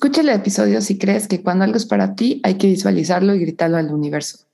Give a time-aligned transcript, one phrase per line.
[0.00, 3.38] Escucha el episodio si crees que cuando algo es para ti hay que visualizarlo y
[3.38, 4.46] gritarlo al universo.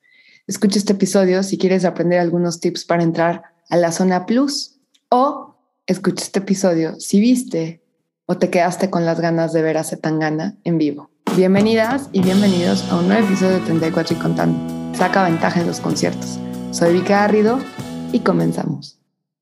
[0.48, 5.54] Escucha este episodio si quieres aprender algunos tips para entrar a la zona plus o
[5.86, 7.80] escucha este episodio si viste
[8.26, 11.10] o te quedaste con las ganas de ver a Zetangana en vivo.
[11.36, 14.98] Bienvenidas y bienvenidos a un nuevo episodio de 34 y contando.
[14.98, 16.40] Saca ventaja en los conciertos.
[16.72, 17.60] Soy Vika Garrido
[18.10, 18.98] y comenzamos.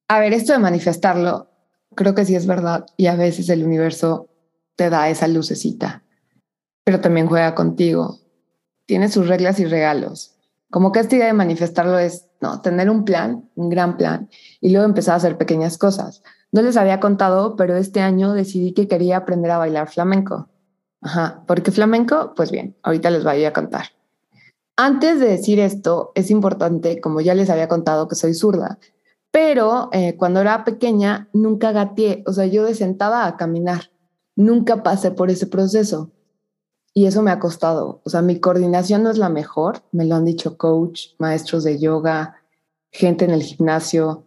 [0.08, 1.48] A ver, esto de manifestarlo,
[1.94, 4.28] creo que sí es verdad y a veces el universo
[4.76, 6.02] te da esa lucecita,
[6.84, 8.18] pero también juega contigo.
[8.86, 10.36] Tiene sus reglas y regalos.
[10.70, 14.28] Como que esta idea de manifestarlo es, no, tener un plan, un gran plan,
[14.60, 16.22] y luego empezar a hacer pequeñas cosas.
[16.52, 20.48] No les había contado, pero este año decidí que quería aprender a bailar flamenco.
[21.00, 22.32] Ajá, ¿por qué flamenco?
[22.34, 23.86] Pues bien, ahorita les voy a contar.
[24.76, 28.78] Antes de decir esto, es importante, como ya les había contado, que soy zurda,
[29.30, 33.90] pero eh, cuando era pequeña nunca gateé, o sea, yo de sentada a caminar,
[34.36, 36.10] nunca pasé por ese proceso.
[36.92, 40.14] Y eso me ha costado, o sea, mi coordinación no es la mejor, me lo
[40.14, 42.36] han dicho coach, maestros de yoga,
[42.92, 44.26] gente en el gimnasio.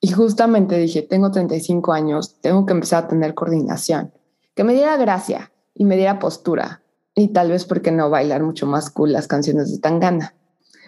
[0.00, 4.14] Y justamente dije, tengo 35 años, tengo que empezar a tener coordinación,
[4.54, 6.82] que me diera gracia y me diera postura.
[7.14, 10.34] Y tal vez, porque no bailar mucho más cool las canciones de Tangana?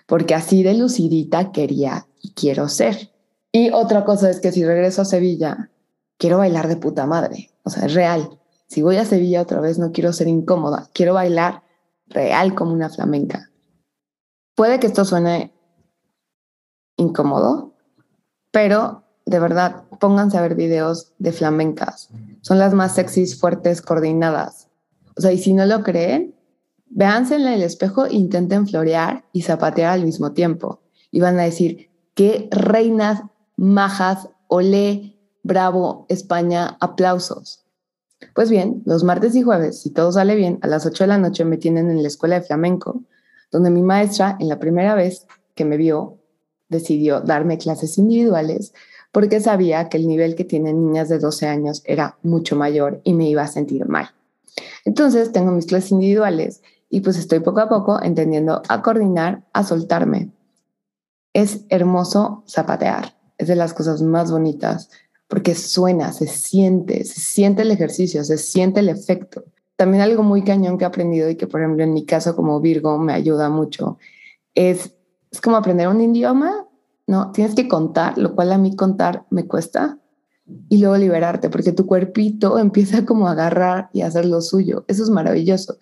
[0.06, 3.12] Porque así de lucidita quería y quiero ser.
[3.52, 5.70] Y otra cosa es que si regreso a Sevilla,
[6.16, 7.50] quiero bailar de puta madre.
[7.64, 8.38] O sea, es real.
[8.72, 11.62] Si voy a Sevilla otra vez, no quiero ser incómoda, quiero bailar
[12.06, 13.50] real como una flamenca.
[14.54, 15.52] Puede que esto suene
[16.96, 17.74] incómodo,
[18.50, 22.08] pero de verdad, pónganse a ver videos de flamencas.
[22.40, 24.68] Son las más sexys, fuertes, coordinadas.
[25.18, 26.34] O sea, y si no lo creen,
[26.86, 30.80] véanse en el espejo e intenten florear y zapatear al mismo tiempo.
[31.10, 33.20] Y van a decir, qué reinas
[33.54, 37.61] majas, olé, bravo, España, aplausos.
[38.34, 41.18] Pues bien, los martes y jueves, si todo sale bien, a las 8 de la
[41.18, 43.02] noche me tienen en la escuela de flamenco,
[43.50, 46.18] donde mi maestra, en la primera vez que me vio,
[46.68, 48.72] decidió darme clases individuales
[49.12, 53.12] porque sabía que el nivel que tienen niñas de 12 años era mucho mayor y
[53.12, 54.10] me iba a sentir mal.
[54.84, 59.64] Entonces tengo mis clases individuales y pues estoy poco a poco entendiendo a coordinar, a
[59.64, 60.30] soltarme.
[61.34, 64.90] Es hermoso zapatear, es de las cosas más bonitas
[65.32, 69.44] porque suena, se siente, se siente el ejercicio, se siente el efecto.
[69.76, 72.60] También algo muy cañón que he aprendido y que, por ejemplo, en mi caso como
[72.60, 73.96] Virgo me ayuda mucho,
[74.54, 74.94] es,
[75.30, 76.66] es como aprender un idioma,
[77.06, 77.32] ¿no?
[77.32, 79.98] Tienes que contar, lo cual a mí contar me cuesta,
[80.68, 84.84] y luego liberarte, porque tu cuerpito empieza como a agarrar y a hacer lo suyo.
[84.86, 85.78] Eso es maravilloso.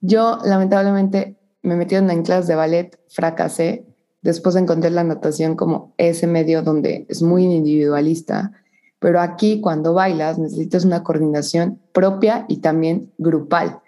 [0.00, 3.84] Yo, lamentablemente, me metí en clase de ballet, fracasé,
[4.22, 8.52] después encontré la natación como ese medio donde es muy individualista
[8.98, 13.80] pero aquí cuando bailas necesitas una coordinación propia y también grupal.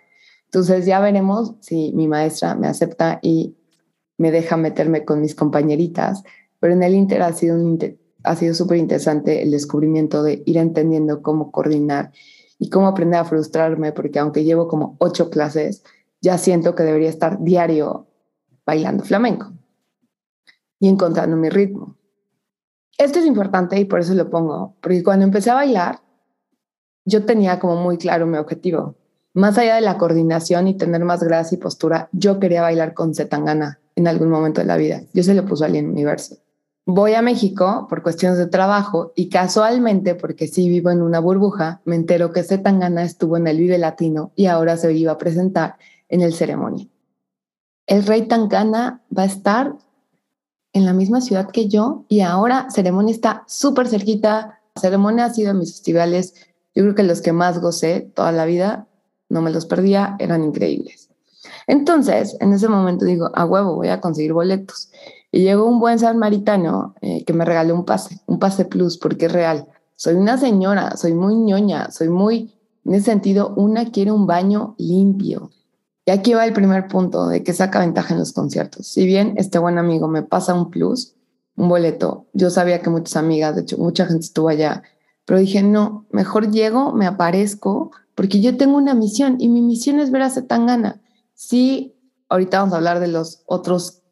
[0.45, 3.57] Entonces ya veremos si mi maestra me acepta y
[4.19, 6.23] me deja meterme con mis compañeritas,
[6.59, 7.57] pero en el Inter ha sido,
[8.23, 12.13] ha sido súper interesante el descubrimiento de ir entendiendo cómo coordinar
[12.59, 15.83] y cómo aprender a frustrarme, porque aunque llevo como ocho clases,
[16.21, 18.07] ya siento que debería estar diario
[18.67, 19.53] bailando flamenco
[20.79, 21.97] y encontrando mi ritmo.
[23.01, 26.01] Esto es importante y por eso lo pongo, porque cuando empecé a bailar,
[27.07, 28.95] yo tenía como muy claro mi objetivo.
[29.33, 33.15] Más allá de la coordinación y tener más gracia y postura, yo quería bailar con
[33.15, 35.01] Zetangana en algún momento de la vida.
[35.15, 36.37] Yo se lo puso al universo.
[36.85, 41.81] Voy a México por cuestiones de trabajo y casualmente, porque sí vivo en una burbuja,
[41.87, 45.77] me entero que Zetangana estuvo en el Vive Latino y ahora se iba a presentar
[46.11, 46.87] en el ceremonia.
[47.87, 49.79] El rey Tangana va a estar
[50.73, 54.61] en la misma ciudad que yo y ahora Ceremonia está súper cerquita.
[54.77, 56.35] Ceremonia ha sido mis festivales,
[56.75, 58.87] yo creo que los que más gocé toda la vida,
[59.29, 61.09] no me los perdía, eran increíbles.
[61.67, 64.91] Entonces, en ese momento digo, a huevo, voy a conseguir boletos.
[65.33, 69.27] Y llegó un buen samaritano eh, que me regaló un pase, un pase plus, porque
[69.27, 69.69] es real.
[69.97, 72.55] Soy una señora, soy muy ñoña, soy muy,
[72.85, 75.51] en ese sentido, una quiere un baño limpio.
[76.07, 78.87] Y aquí va el primer punto de que saca ventaja en los conciertos.
[78.87, 81.15] Si bien este buen amigo me pasa un plus,
[81.57, 84.83] un boleto, yo sabía que muchas amigas, de hecho mucha gente estuvo allá,
[85.27, 90.01] pero dije, no, mejor llego, me aparezco, porque yo tengo una misión y mi misión
[90.01, 91.01] es ver a Zetangana.
[91.35, 91.95] Sí,
[92.29, 94.03] ahorita vamos a hablar de los otros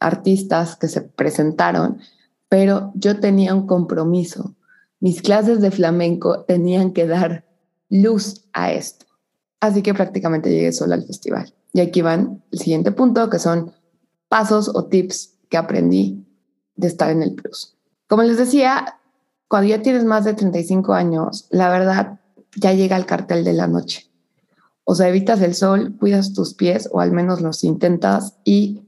[0.00, 1.98] artistas que se presentaron,
[2.48, 4.54] pero yo tenía un compromiso.
[5.00, 7.44] Mis clases de flamenco tenían que dar
[7.88, 9.06] luz a esto.
[9.62, 11.54] Así que prácticamente llegué sola al festival.
[11.72, 13.70] Y aquí van el siguiente punto, que son
[14.28, 16.26] pasos o tips que aprendí
[16.74, 17.76] de estar en el plus.
[18.08, 18.98] Como les decía,
[19.46, 22.18] cuando ya tienes más de 35 años, la verdad
[22.56, 24.10] ya llega el cartel de la noche.
[24.82, 28.82] O sea, evitas el sol, cuidas tus pies o al menos los intentas y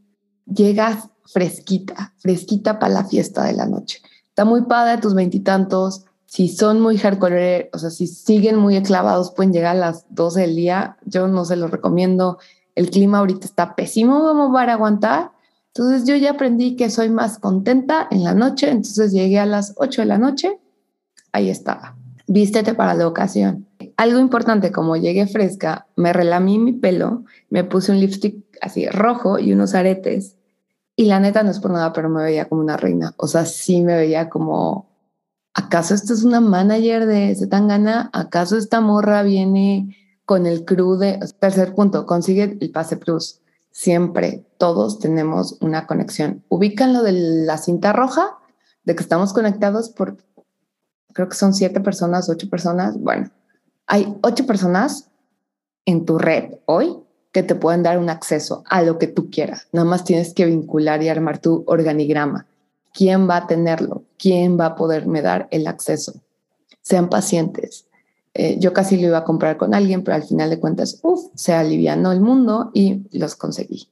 [0.44, 4.02] llegas fresquita, fresquita para la fiesta de la noche.
[4.26, 6.06] Está muy padre tus veintitantos.
[6.34, 10.40] Si son muy hardcore, o sea, si siguen muy clavados, pueden llegar a las 12
[10.40, 10.96] del día.
[11.04, 12.38] Yo no se los recomiendo.
[12.74, 15.30] El clima ahorita está pésimo, vamos para aguantar.
[15.68, 18.68] Entonces yo ya aprendí que soy más contenta en la noche.
[18.68, 20.58] Entonces llegué a las 8 de la noche.
[21.30, 21.94] Ahí estaba.
[22.26, 23.68] Vístete para la ocasión.
[23.96, 29.38] Algo importante, como llegué fresca, me relamí mi pelo, me puse un lipstick así rojo
[29.38, 30.34] y unos aretes.
[30.96, 33.14] Y la neta no es por nada, pero me veía como una reina.
[33.18, 34.93] O sea, sí me veía como,
[35.54, 38.10] ¿acaso esta es una manager de Zetangana?
[38.12, 41.18] ¿Acaso esta morra viene con el crew de...
[41.38, 43.40] Tercer punto, consigue el pase plus.
[43.70, 46.44] Siempre, todos tenemos una conexión.
[46.48, 48.38] Ubican lo de la cinta roja,
[48.84, 50.18] de que estamos conectados por,
[51.12, 52.98] creo que son siete personas, ocho personas.
[53.00, 53.30] Bueno,
[53.86, 55.08] hay ocho personas
[55.86, 56.98] en tu red hoy
[57.32, 59.66] que te pueden dar un acceso a lo que tú quieras.
[59.72, 62.46] Nada más tienes que vincular y armar tu organigrama.
[62.92, 64.04] ¿Quién va a tenerlo?
[64.24, 66.14] ¿Quién va a poderme dar el acceso?
[66.80, 67.88] Sean pacientes.
[68.32, 71.26] Eh, yo casi lo iba a comprar con alguien, pero al final de cuentas, uff,
[71.34, 73.90] se alivianó el mundo y los conseguí.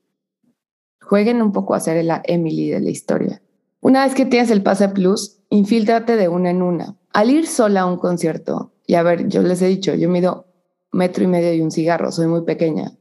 [1.02, 3.42] Jueguen un poco a ser la Emily de la historia.
[3.82, 6.96] Una vez que tienes el pase plus, infíltrate de una en una.
[7.12, 10.46] Al ir sola a un concierto, y a ver, yo les he dicho, yo mido
[10.92, 12.96] metro y medio y un cigarro, soy muy pequeña.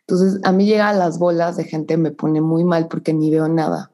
[0.00, 3.30] Entonces, a mí llegar a las bolas de gente me pone muy mal porque ni
[3.30, 3.90] veo nada.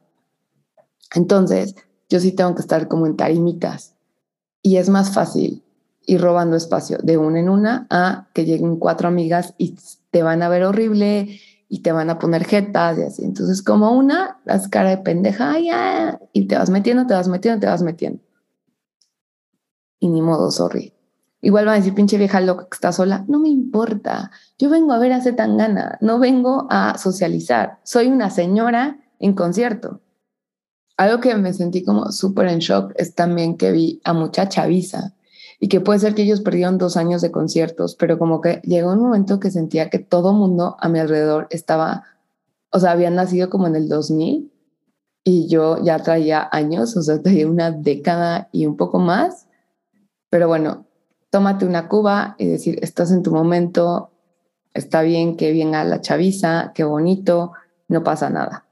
[1.14, 1.76] Entonces,
[2.10, 3.94] yo sí tengo que estar como en tarimitas.
[4.62, 5.62] Y es más fácil
[6.04, 9.76] ir robando espacio de una en una a que lleguen cuatro amigas y
[10.10, 11.40] te van a ver horrible
[11.70, 13.24] y te van a poner jetas y así.
[13.24, 15.54] Entonces, como una, las cara de pendeja,
[16.32, 18.20] y te vas metiendo, te vas metiendo, te vas metiendo
[20.00, 20.94] y ni modo, sorry.
[21.42, 23.24] Igual van a decir, pinche vieja loca que está sola.
[23.28, 24.30] No me importa.
[24.58, 27.78] Yo vengo a ver a Zetangana, no vengo a socializar.
[27.82, 30.00] Soy una señora en concierto.
[31.00, 35.14] Algo que me sentí como súper en shock es también que vi a mucha chaviza
[35.58, 38.92] y que puede ser que ellos perdieron dos años de conciertos, pero como que llegó
[38.92, 42.04] un momento que sentía que todo mundo a mi alrededor estaba,
[42.70, 44.52] o sea, habían nacido como en el 2000
[45.24, 49.46] y yo ya traía años, o sea, traía una década y un poco más
[50.30, 50.86] pero bueno,
[51.30, 54.12] tómate una cuba y decir, estás en tu momento,
[54.74, 57.52] está bien que venga la chaviza, qué bonito,
[57.88, 58.69] no pasa nada.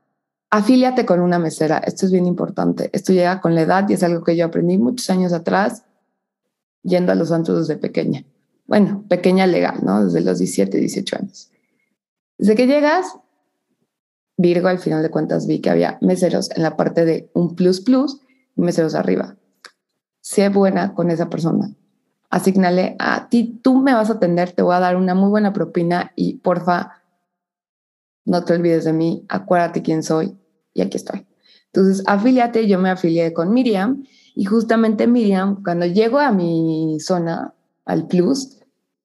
[0.51, 2.91] Afíliate con una mesera, esto es bien importante.
[2.93, 5.85] Esto llega con la edad y es algo que yo aprendí muchos años atrás
[6.83, 8.25] yendo a los antros desde pequeña.
[8.67, 10.05] Bueno, pequeña legal, ¿no?
[10.05, 11.51] Desde los 17, 18 años.
[12.39, 13.19] Desde que llegas,
[14.37, 17.81] Virgo, al final de cuentas vi que había meseros en la parte de un plus
[17.81, 18.21] plus
[18.57, 19.37] y meseros arriba
[20.29, 21.75] sé buena con esa persona.
[22.29, 25.55] Asignale a ti, tú me vas a atender, te voy a dar una muy buena
[25.55, 27.03] propina y porfa,
[28.27, 30.38] no te olvides de mí, acuérdate quién soy
[30.79, 31.27] y aquí estoy.
[31.73, 34.05] Entonces, afíliate, yo me afilié con Miriam
[34.35, 37.53] y justamente Miriam, cuando llego a mi zona,
[37.85, 38.59] al Plus,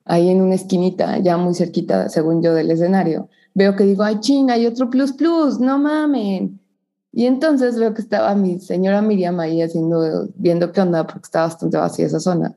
[0.06, 4.20] ahí en una esquinita, ya muy cerquita, según yo, del escenario, veo que digo, ay,
[4.20, 6.60] china, hay otro Plus Plus, no mamen.
[7.12, 11.46] Y entonces veo que estaba mi señora Miriam ahí haciendo, viendo qué onda, porque estaba
[11.46, 12.56] bastante vacía esa zona.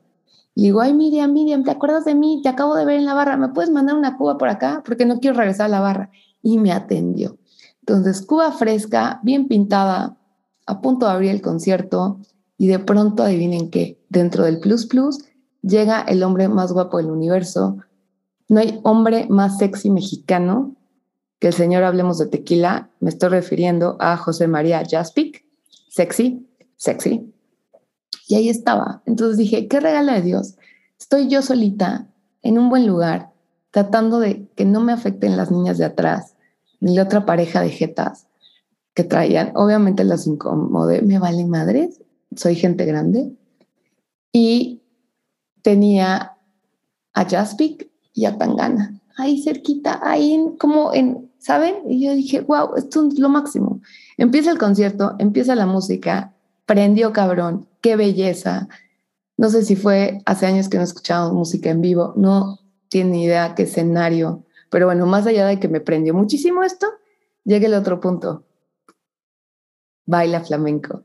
[0.55, 2.41] Y digo, ay, Miriam, Miriam, ¿te acuerdas de mí?
[2.41, 4.81] Te acabo de ver en la barra, ¿me puedes mandar una cuba por acá?
[4.83, 6.09] Porque no quiero regresar a la barra.
[6.41, 7.37] Y me atendió.
[7.87, 10.17] Entonces, cuba fresca, bien pintada,
[10.65, 12.19] a punto de abrir el concierto,
[12.57, 15.23] y de pronto adivinen qué, dentro del Plus Plus
[15.61, 17.77] llega el hombre más guapo del universo.
[18.49, 20.75] No hay hombre más sexy mexicano
[21.39, 25.45] que el señor hablemos de tequila, me estoy refiriendo a José María Jaspic,
[25.87, 27.31] sexy, sexy.
[28.27, 29.01] Y ahí estaba.
[29.05, 30.55] Entonces dije, qué regalo de Dios.
[30.99, 32.07] Estoy yo solita
[32.41, 33.31] en un buen lugar,
[33.71, 36.33] tratando de que no me afecten las niñas de atrás,
[36.79, 38.27] ni la otra pareja de jetas
[38.93, 39.51] que traían.
[39.55, 42.01] Obviamente las incomodé, me vale madres,
[42.35, 43.31] soy gente grande.
[44.31, 44.81] Y
[45.61, 46.37] tenía
[47.13, 51.75] a Jaspic y a Tangana ahí cerquita, ahí como en, ¿saben?
[51.89, 53.81] Y yo dije, wow, esto es lo máximo.
[54.17, 56.33] Empieza el concierto, empieza la música,
[56.65, 58.69] prendió cabrón, qué belleza.
[59.35, 63.55] No sé si fue hace años que no escuchábamos música en vivo, no tiene idea
[63.55, 66.87] qué escenario, pero bueno, más allá de que me prendió muchísimo esto,
[67.43, 68.43] llega el otro punto.
[70.05, 71.03] Baila flamenco.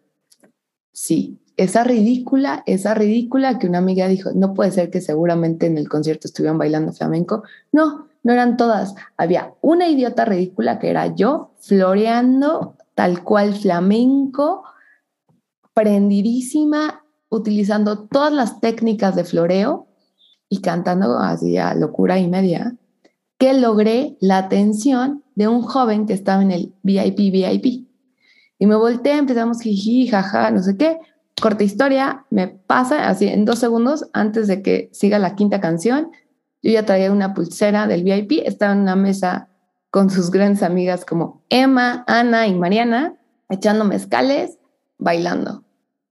[0.92, 5.78] Sí, esa ridícula, esa ridícula que una amiga dijo, no puede ser que seguramente en
[5.78, 7.42] el concierto estuvieran bailando flamenco.
[7.72, 8.94] No, no eran todas.
[9.16, 14.64] Había una idiota ridícula que era yo, floreando tal cual flamenco,
[15.74, 19.86] prendidísima, utilizando todas las técnicas de floreo
[20.48, 22.76] y cantando así a locura y media.
[23.42, 27.88] Que logré la atención de un joven que estaba en el VIP, VIP.
[28.60, 31.00] Y me volteé, empezamos jiji, jaja, no sé qué.
[31.40, 36.12] Corta historia, me pasa así en dos segundos antes de que siga la quinta canción.
[36.62, 39.48] Yo ya traía una pulsera del VIP, estaba en una mesa
[39.90, 43.16] con sus grandes amigas como Emma, Ana y Mariana,
[43.48, 44.60] echando mezcales,
[44.98, 45.64] bailando.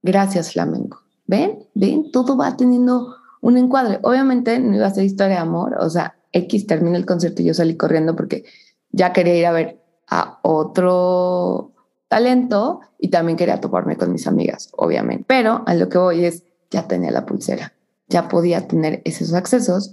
[0.03, 1.01] Gracias, flamenco.
[1.27, 1.65] ¿Ven?
[1.75, 2.11] ¿Ven?
[2.11, 3.99] Todo va teniendo un encuadre.
[4.03, 7.45] Obviamente no iba a ser historia de amor, o sea, X termina el concierto y
[7.45, 8.45] yo salí corriendo porque
[8.91, 11.71] ya quería ir a ver a otro
[12.07, 15.23] talento y también quería toparme con mis amigas, obviamente.
[15.27, 17.73] Pero a lo que voy es, ya tenía la pulsera,
[18.07, 19.91] ya podía tener esos accesos,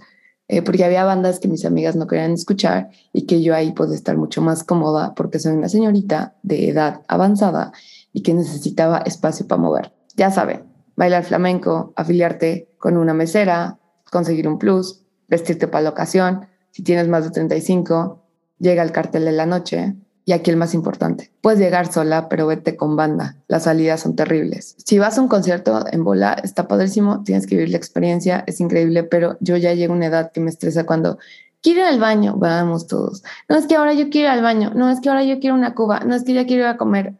[0.48, 3.94] eh, porque había bandas que mis amigas no querían escuchar y que yo ahí pude
[3.94, 7.72] estar mucho más cómoda porque soy una señorita de edad avanzada
[8.12, 9.92] y que necesitaba espacio para mover.
[10.16, 10.64] Ya saben,
[10.96, 13.78] bailar flamenco, afiliarte con una mesera,
[14.10, 16.46] conseguir un plus, vestirte para la ocasión.
[16.70, 18.22] Si tienes más de 35,
[18.58, 19.94] llega el cartel de la noche.
[20.24, 23.36] Y aquí el más importante, puedes llegar sola, pero vete con banda.
[23.48, 24.74] Las salidas son terribles.
[24.76, 28.60] Si vas a un concierto en bola, está padrísimo, tienes que vivir la experiencia, es
[28.60, 31.16] increíble, pero yo ya llego a una edad que me estresa cuando
[31.62, 33.22] quiero ir al baño, vamos todos.
[33.48, 35.56] No es que ahora yo quiero ir al baño, no es que ahora yo quiero
[35.56, 37.14] una cuba, no es que ya quiero ir a comer.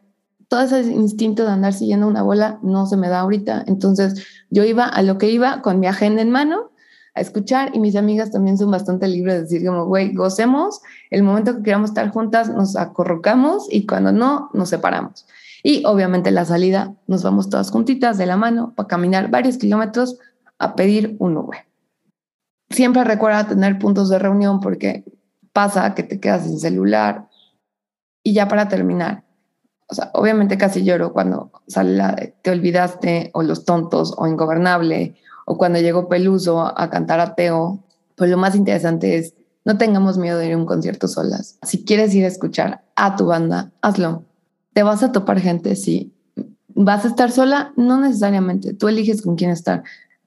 [0.47, 3.63] Todo ese instinto de andar siguiendo una bola no se me da ahorita.
[3.65, 6.69] Entonces yo iba a lo que iba con mi agenda en mano
[7.15, 11.23] a escuchar y mis amigas también son bastante libres de decir como, güey, gocemos, el
[11.23, 15.25] momento que queramos estar juntas nos acorrocamos y cuando no, nos separamos.
[15.63, 20.17] Y obviamente la salida nos vamos todas juntitas de la mano para caminar varios kilómetros
[20.57, 21.65] a pedir un Uber.
[22.69, 25.03] Siempre recuerda tener puntos de reunión porque
[25.51, 27.27] pasa que te quedas sin celular.
[28.23, 29.23] Y ya para terminar,
[29.87, 35.15] o sea, obviamente casi lloro cuando sale la te olvidaste o los tontos o ingobernable
[35.49, 37.83] o cuando llegó Peluso a cantar a Teo,
[38.15, 39.33] pues lo más interesante es
[39.65, 41.57] no tengamos miedo de ir a un concierto solas.
[41.63, 44.25] Si quieres ir a escuchar a tu banda, hazlo.
[44.73, 46.13] Te vas a topar gente, sí.
[46.67, 47.73] ¿Vas a estar sola?
[47.75, 48.75] No necesariamente.
[48.75, 49.81] Tú eliges con quién estar.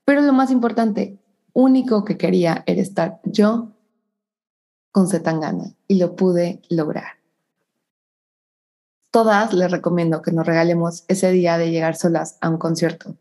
[0.04, 1.16] Pero lo más importante,
[1.52, 3.68] único que quería era estar yo
[4.90, 7.20] con Zetangana y lo pude lograr.
[9.12, 13.14] Todas les recomiendo que nos regalemos ese día de llegar solas a un concierto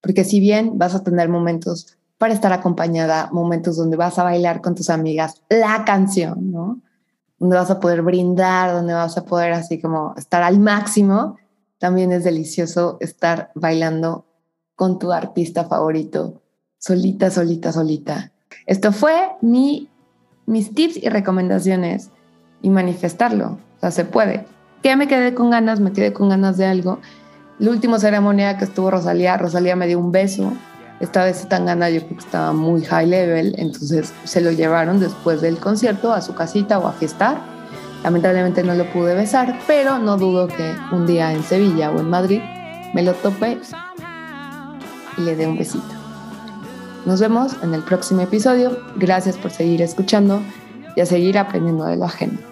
[0.00, 4.60] porque si bien vas a tener momentos para estar acompañada, momentos donde vas a bailar
[4.60, 6.80] con tus amigas la canción, ¿no?
[7.38, 11.36] Donde vas a poder brindar, donde vas a poder así como estar al máximo,
[11.78, 14.26] también es delicioso estar bailando
[14.76, 16.42] con tu artista favorito,
[16.78, 18.32] solita, solita, solita.
[18.66, 19.88] Esto fue mi,
[20.46, 22.10] mis tips y recomendaciones
[22.62, 23.58] y manifestarlo.
[23.76, 24.44] O sea, se puede.
[24.82, 26.98] Que me quedé con ganas, me quedé con ganas de algo
[27.60, 30.52] la última ceremonia que estuvo Rosalía, Rosalía me dio un beso.
[30.98, 35.42] Esta vez Tangana yo creo que estaba muy high level, entonces se lo llevaron después
[35.42, 37.38] del concierto a su casita o a fiestar.
[38.02, 42.08] Lamentablemente no lo pude besar, pero no dudo que un día en Sevilla o en
[42.08, 42.40] Madrid
[42.94, 43.58] me lo tope
[45.18, 45.84] y le dé un besito.
[47.04, 48.78] Nos vemos en el próximo episodio.
[48.96, 50.40] Gracias por seguir escuchando
[50.96, 52.49] y a seguir aprendiendo de lo ajeno.